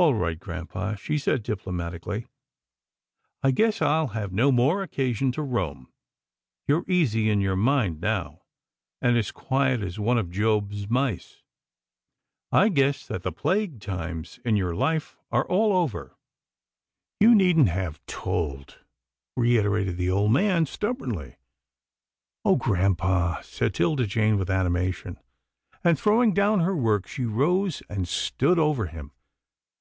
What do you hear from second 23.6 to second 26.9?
'Tilda Jane with animation, and, throwing down her